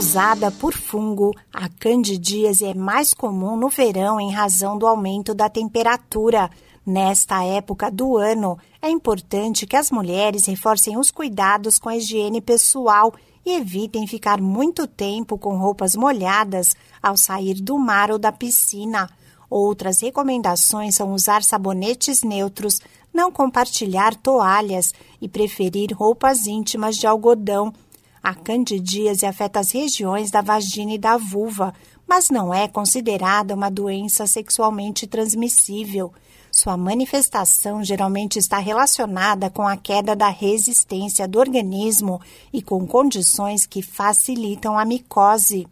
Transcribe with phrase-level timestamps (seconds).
[0.00, 5.46] Causada por fungo, a candidíase é mais comum no verão em razão do aumento da
[5.46, 6.50] temperatura.
[6.86, 12.40] Nesta época do ano, é importante que as mulheres reforcem os cuidados com a higiene
[12.40, 13.12] pessoal
[13.44, 19.06] e evitem ficar muito tempo com roupas molhadas ao sair do mar ou da piscina.
[19.50, 22.80] Outras recomendações são usar sabonetes neutros,
[23.12, 27.70] não compartilhar toalhas e preferir roupas íntimas de algodão.
[28.22, 31.72] A candidíase afeta as regiões da vagina e da vulva,
[32.06, 36.12] mas não é considerada uma doença sexualmente transmissível.
[36.52, 42.20] Sua manifestação geralmente está relacionada com a queda da resistência do organismo
[42.52, 45.66] e com condições que facilitam a micose.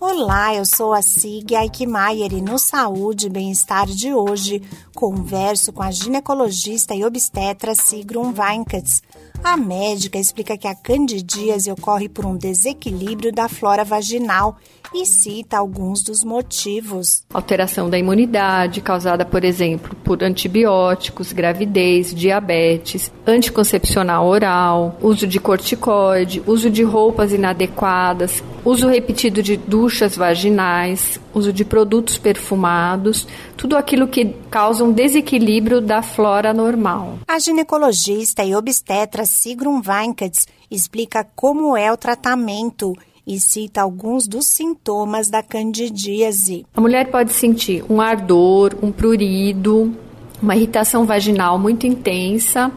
[0.00, 4.62] Olá, eu sou a Sig Aikmaier e no Saúde e Bem-Estar de hoje
[4.94, 9.02] converso com a ginecologista e obstetra Sigrun Weinkatz.
[9.42, 14.58] A médica explica que a candidíase ocorre por um desequilíbrio da flora vaginal
[14.94, 17.22] e cita alguns dos motivos.
[17.32, 26.42] Alteração da imunidade, causada, por exemplo, por antibióticos, gravidez, diabetes, anticoncepcional oral, uso de corticoide,
[26.46, 33.26] uso de roupas inadequadas, uso repetido de duchas vaginais, uso de produtos perfumados,
[33.56, 37.18] tudo aquilo que causa um desequilíbrio da flora normal.
[37.26, 42.94] A ginecologista e obstetra Sigrun Weinkatz explica como é o tratamento
[43.26, 46.64] e cita alguns dos sintomas da candidíase.
[46.74, 49.94] A mulher pode sentir um ardor, um prurido,
[50.42, 52.72] uma irritação vaginal muito intensa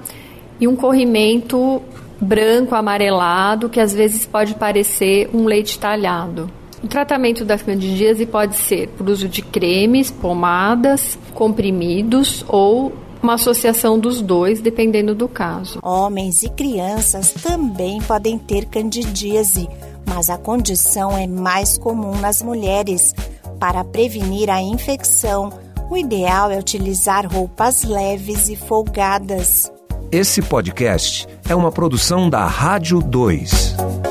[0.60, 1.82] e um corrimento
[2.20, 6.52] branco amarelado que às vezes pode parecer um leite talhado.
[6.84, 12.92] O tratamento da candidíase pode ser por uso de cremes, pomadas, comprimidos ou
[13.22, 15.80] uma associação dos dois, dependendo do caso.
[15.84, 19.68] Homens e crianças também podem ter candidíase
[20.14, 23.14] mas a condição é mais comum nas mulheres.
[23.60, 25.50] Para prevenir a infecção,
[25.90, 29.72] o ideal é utilizar roupas leves e folgadas.
[30.12, 34.11] Esse podcast é uma produção da Rádio 2.